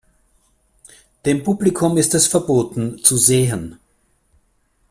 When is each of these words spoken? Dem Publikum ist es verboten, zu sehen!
Dem 1.27 1.43
Publikum 1.43 1.95
ist 1.95 2.15
es 2.15 2.25
verboten, 2.25 3.03
zu 3.03 3.17
sehen! 3.17 3.77